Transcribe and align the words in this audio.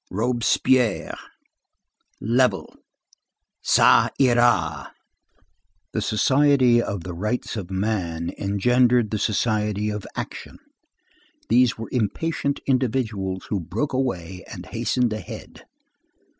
Robespierre. 0.09 1.15
Level. 2.19 2.73
Ça 3.63 4.09
Ira. 4.19 4.91
The 5.91 6.01
Society 6.01 6.81
of 6.81 7.03
the 7.03 7.13
Rights 7.13 7.55
of 7.55 7.69
Man 7.69 8.31
engendered 8.39 9.11
the 9.11 9.19
Society 9.19 9.91
of 9.91 10.07
Action. 10.15 10.57
These 11.49 11.77
were 11.77 11.89
impatient 11.91 12.59
individuals 12.65 13.45
who 13.51 13.59
broke 13.59 13.93
away 13.93 14.43
and 14.51 14.65
hastened 14.65 15.13
ahead. 15.13 15.65